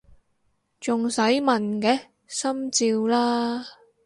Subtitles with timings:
[0.79, 1.99] 仲使問嘅！
[2.25, 3.63] 心照啦！